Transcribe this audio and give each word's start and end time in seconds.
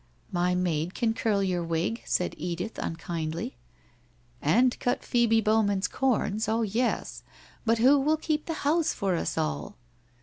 'My 0.31 0.55
maid 0.55 0.95
can 0.95 1.13
curl 1.13 1.43
your 1.43 1.63
wig/ 1.63 2.01
said 2.05 2.33
Edith, 2.39 2.79
unkindly. 2.79 3.55
'And 4.41 4.79
cut 4.79 5.03
Phoebe 5.03 5.41
Bowman's 5.41 5.87
corns, 5.87 6.49
oh, 6.49 6.63
yes! 6.63 7.21
But 7.65 7.77
who 7.77 7.99
will 7.99 8.17
keep 8.17 8.47
the 8.47 8.65
house 8.65 8.93
for 8.93 9.15
us 9.15 9.37
all?' 9.37 9.77